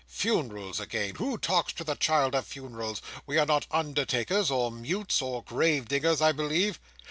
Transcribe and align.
"Funerals 0.07 0.79
again! 0.79 1.13
who 1.17 1.37
talks 1.37 1.73
to 1.73 1.83
the 1.83 1.93
child 1.93 2.33
of 2.33 2.47
funerals? 2.47 3.03
We 3.27 3.37
are 3.37 3.45
not 3.45 3.67
undertakers, 3.69 4.49
or 4.49 4.71
mutes, 4.71 5.21
or 5.21 5.43
grave 5.43 5.87
diggers, 5.89 6.21
I 6.23 6.31
believe." 6.31 6.79